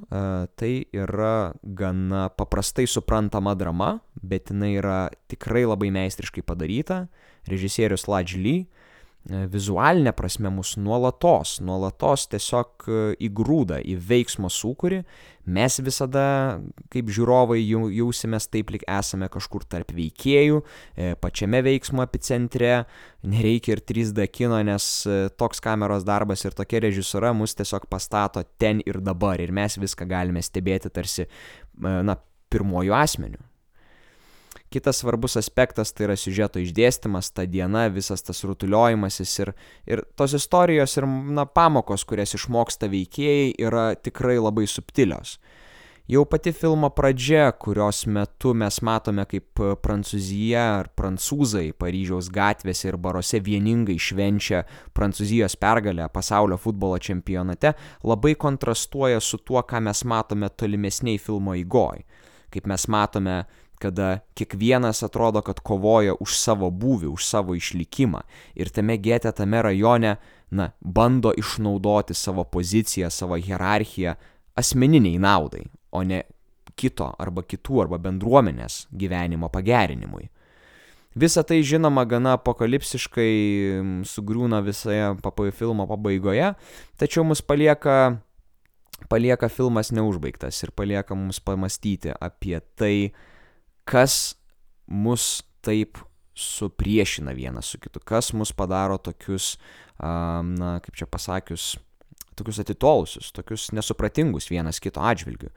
tai 0.58 0.73
yra 0.93 1.53
gana 1.63 2.29
paprastai 2.29 2.88
suprantama 2.89 3.55
drama, 3.55 3.99
bet 4.21 4.51
jinai 4.53 4.75
yra 4.79 4.99
tikrai 5.31 5.65
labai 5.65 5.91
meistriškai 5.95 6.45
padaryta. 6.45 7.05
Režisierius 7.45 8.08
Ladž 8.10 8.39
Lee 8.41 8.65
E, 8.65 8.94
vizualinė 9.25 10.11
prasme 10.13 10.51
mus 10.53 10.75
nuolatos, 10.77 11.55
nuolatos 11.65 12.27
tiesiog 12.29 12.85
e, 12.85 12.97
įgrūda 13.25 13.79
į 13.81 13.95
veiksmo 14.05 14.51
sūkurį, 14.53 14.99
mes 15.55 15.77
visada 15.85 16.25
kaip 16.93 17.09
žiūrovai 17.13 17.57
jausimės 17.63 18.45
taip, 18.53 18.75
lik 18.75 18.85
esame 18.89 19.29
kažkur 19.33 19.65
tarp 19.69 19.95
veikėjų, 19.97 20.61
e, 20.93 21.09
pačiame 21.21 21.63
veiksmo 21.65 22.05
epicentre, 22.05 22.83
nereikia 23.25 23.75
ir 23.77 23.81
3D 23.89 24.29
kino, 24.29 24.61
nes 24.65 24.91
toks 25.39 25.63
kameros 25.65 26.05
darbas 26.05 26.45
ir 26.45 26.53
tokia 26.57 26.83
režisūra 26.85 27.33
mus 27.33 27.57
tiesiog 27.57 27.89
pastato 27.89 28.45
ten 28.61 28.83
ir 28.85 29.01
dabar. 29.01 29.41
Ir 29.41 29.55
mes 29.55 29.79
viską 29.81 30.05
galime 30.09 30.45
stebėti 30.45 30.93
tarsi, 30.93 31.25
na, 31.81 32.19
pirmojų 32.53 32.93
asmenių. 32.93 33.41
Kitas 34.75 34.97
svarbus 34.99 35.38
aspektas 35.39 35.93
tai 35.95 36.09
yra 36.09 36.15
siužeto 36.19 36.59
išdėstymas, 36.59 37.29
ta 37.31 37.45
diena, 37.47 37.85
visas 37.88 38.25
tas 38.27 38.43
rutuliojimasis 38.43 39.35
ir, 39.39 39.53
ir 39.88 40.01
tos 40.19 40.33
istorijos 40.35 40.97
ir 40.99 41.07
na, 41.07 41.45
pamokos, 41.47 42.03
kurias 42.03 42.35
išmoksta 42.35 42.89
veikėjai, 42.91 43.53
yra 43.63 43.85
tikrai 43.95 44.35
labai 44.35 44.67
subtilios. 44.67 45.38
Jau 46.11 46.25
pati 46.27 46.51
filmo 46.51 46.89
pradžia, 46.91 47.47
kurios 47.55 48.03
metu 48.05 48.51
mes 48.53 48.81
matome, 48.83 49.23
kaip 49.31 49.63
Prancūzija 49.88 50.67
ar 50.81 50.91
prancūzai 50.91 51.71
Paryžiaus 51.79 52.27
gatvėse 52.35 52.91
ir 52.91 52.99
baruose 52.99 53.39
vieningai 53.47 53.95
švenčia 53.95 54.65
Prancūzijos 54.91 55.55
pergalę 55.55 56.11
pasaulio 56.11 56.59
futbolo 56.59 56.99
čempionate, 56.99 57.77
labai 58.03 58.35
kontrastuoja 58.35 59.23
su 59.23 59.39
tuo, 59.39 59.63
ką 59.63 59.88
mes 59.88 60.03
matome 60.03 60.51
tolimesniai 60.51 61.15
filmo 61.17 61.55
įgoj. 61.63 62.03
Kaip 62.51 62.67
mes 62.69 62.91
matome 62.91 63.45
kada 63.79 64.19
kiekvienas 64.35 65.03
atrodo, 65.03 65.41
kad 65.45 65.59
kovoja 65.59 66.15
už 66.19 66.38
savo 66.39 66.69
būvį, 66.71 67.09
už 67.11 67.25
savo 67.25 67.55
išlikimą 67.57 68.21
ir 68.55 68.71
tame 68.73 68.97
gete, 68.97 69.31
tame 69.31 69.61
rajone, 69.61 70.15
na, 70.55 70.69
bando 70.79 71.33
išnaudoti 71.38 72.13
savo 72.13 72.43
poziciją, 72.43 73.09
savo 73.09 73.35
hierarchiją 73.35 74.15
asmeniniai 74.55 75.19
naudai, 75.19 75.65
o 75.91 76.03
ne 76.03 76.23
kito 76.79 77.09
arba 77.19 77.43
kitų 77.43 77.85
arba 77.85 77.99
bendruomenės 78.03 78.85
gyvenimo 78.95 79.49
pagerinimui. 79.51 80.29
Visa 81.15 81.45
tai 81.47 81.61
žinoma 81.63 82.03
gana 82.03 82.33
apokalipsiškai 82.35 83.29
sugriūna 84.03 84.59
visoje 84.65 85.13
papai 85.23 85.53
filmo 85.55 85.85
pabaigoje, 85.88 86.49
tačiau 86.99 87.23
mus 87.23 87.39
palieka, 87.39 88.17
palieka 89.07 89.47
filmas 89.47 89.93
neužbaigtas 89.95 90.59
ir 90.65 90.73
palieka 90.75 91.15
mums 91.15 91.39
pamastyti 91.39 92.11
apie 92.19 92.59
tai, 92.75 93.13
kas 93.86 94.36
mus 94.88 95.43
taip 95.65 96.00
supriešina 96.36 97.32
vienas 97.32 97.71
su 97.71 97.80
kitu, 97.80 98.02
kas 98.04 98.34
mus 98.34 98.52
padaro 98.52 98.98
tokius, 98.98 99.56
na, 100.00 100.76
kaip 100.84 100.98
čia 101.00 101.08
pasakius, 101.08 101.76
tokius 102.36 102.60
atitolusius, 102.60 103.32
tokius 103.32 103.69
nesupratingus 103.71 104.50
vienas 104.52 104.82
kito 104.84 105.04
atžvilgiu. 105.04 105.54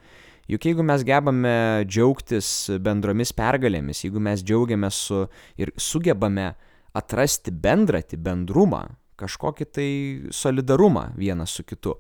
Juk 0.49 0.65
jeigu 0.65 0.85
mes 0.87 1.03
gebame 1.05 1.85
džiaugtis 1.85 2.71
bendromis 2.81 3.35
pergalėmis, 3.37 4.05
jeigu 4.07 4.23
mes 4.23 4.45
džiaugiamės 4.47 5.03
su 5.11 5.25
ir 5.61 5.75
sugebame 5.77 6.53
atrasti 6.97 7.53
bendratį, 7.53 8.17
bendrumą, 8.25 8.87
kažkokį 9.19 9.67
tai 9.75 9.91
solidarumą 10.33 11.11
vienas 11.19 11.53
su 11.59 11.67
kitu, 11.69 11.99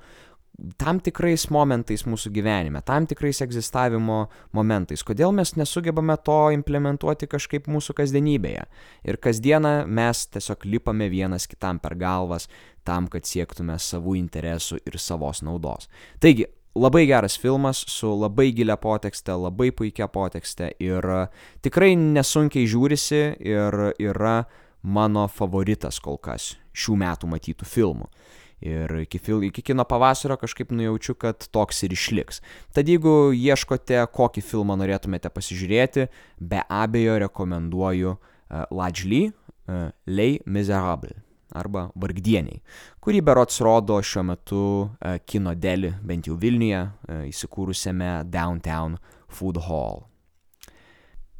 tam 0.79 0.99
tikrais 1.03 1.47
momentais 1.55 2.03
mūsų 2.09 2.33
gyvenime, 2.35 2.83
tam 2.87 3.07
tikrais 3.07 3.41
egzistavimo 3.45 4.25
momentais. 4.57 5.05
Kodėl 5.07 5.33
mes 5.37 5.55
nesugebame 5.59 6.17
to 6.27 6.39
implementuoti 6.55 7.29
kažkaip 7.31 7.69
mūsų 7.71 7.95
kasdienybėje? 8.01 8.67
Ir 9.07 9.21
kasdieną 9.23 9.75
mes 9.87 10.27
tiesiog 10.35 10.67
lipame 10.67 11.09
vienas 11.13 11.47
kitam 11.51 11.79
per 11.83 11.95
galvas 11.99 12.49
tam, 12.89 13.07
kad 13.13 13.29
siektume 13.29 13.79
savų 13.79 14.17
interesų 14.19 14.81
ir 14.87 14.99
savos 14.99 15.45
naudos. 15.47 15.87
Taigi, 16.23 16.49
labai 16.79 17.07
geras 17.07 17.39
filmas 17.39 17.85
su 17.87 18.11
labai 18.19 18.51
gilia 18.57 18.77
potekste, 18.77 19.35
labai 19.39 19.71
puikia 19.71 20.09
potekste 20.11 20.73
ir 20.83 21.07
tikrai 21.63 21.95
nesunkiai 21.99 22.67
žiūrisi 22.67 23.23
ir 23.47 23.79
yra 23.99 24.43
mano 24.83 25.27
favoritas 25.29 25.99
kol 26.01 26.19
kas 26.19 26.57
šių 26.79 26.99
metų 27.03 27.31
matytų 27.31 27.67
filmų. 27.67 28.11
Ir 28.65 28.91
iki, 29.05 29.21
fil, 29.23 29.45
iki 29.47 29.63
kino 29.63 29.85
pavasario 29.87 30.35
kažkaip 30.41 30.73
nujaučiu, 30.75 31.15
kad 31.15 31.47
toks 31.55 31.85
ir 31.87 31.95
išliks. 31.95 32.41
Tad 32.75 32.91
jeigu 32.91 33.31
ieškote, 33.31 34.01
kokį 34.15 34.43
filmą 34.43 34.75
norėtumėte 34.81 35.31
pasižiūrėti, 35.31 36.09
be 36.43 36.65
abejo 36.67 37.21
rekomenduoju 37.23 38.17
uh, 38.17 38.67
Lajly 38.75 39.29
uh, 39.31 39.89
Lei 40.11 40.41
Miserable 40.47 41.23
arba 41.57 41.87
Vargdieniai, 41.97 42.59
kurį 43.01 43.23
berots 43.25 43.63
rodo 43.65 43.97
šiuo 44.05 44.27
metu 44.35 44.65
uh, 44.83 45.17
kino 45.25 45.55
dėlį, 45.57 45.95
bent 46.05 46.29
jau 46.29 46.37
Vilniuje, 46.37 46.83
uh, 46.83 47.25
įsikūrusiame 47.31 48.19
Downtown 48.29 48.99
Food 49.31 49.63
Hall. 49.69 50.09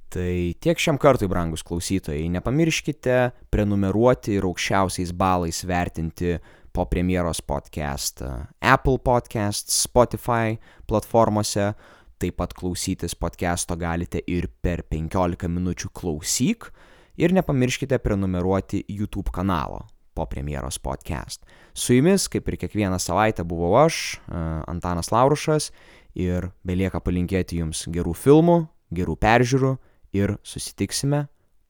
Tai 0.09 0.55
tiek 0.57 0.81
šiam 0.81 0.97
kartui, 0.97 1.29
brangus 1.29 1.61
klausytojai, 1.69 2.31
nepamirškite 2.33 3.17
prenumeruoti 3.53 4.39
ir 4.39 4.47
aukščiausiais 4.49 5.13
balais 5.13 5.61
vertinti 5.69 6.39
po 6.73 6.85
premjeros 6.91 7.41
podcast 7.41 8.23
Apple 8.61 8.99
Podcast, 8.99 9.71
Spotify 9.71 10.57
platformose. 10.87 11.73
Taip 12.19 12.37
pat 12.41 12.55
klausytis 12.55 13.15
podcast'o 13.15 13.77
galite 13.79 14.23
ir 14.27 14.49
per 14.63 14.83
15 14.91 15.49
minučių 15.49 15.93
klausyk. 15.95 16.71
Ir 17.19 17.35
nepamirškite 17.35 17.99
prenumeruoti 18.03 18.85
YouTube 18.89 19.31
kanalo 19.35 19.85
po 20.15 20.27
premjeros 20.27 20.79
podcast. 20.79 21.47
Su 21.75 21.95
jumis, 21.95 22.27
kaip 22.31 22.49
ir 22.49 22.59
kiekvieną 22.59 22.99
savaitę, 22.99 23.45
buvau 23.47 23.77
aš, 23.85 24.19
Antanas 24.67 25.13
Laurušas, 25.15 25.71
ir 26.19 26.51
belieka 26.67 26.99
palinkėti 27.03 27.61
jums 27.63 27.85
gerų 27.87 28.17
filmų, 28.19 28.59
gerų 28.95 29.15
peržiūrų 29.23 29.77
ir 30.19 30.39
susitiksime 30.43 31.27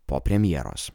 po 0.08 0.20
premjeros. 0.24 0.88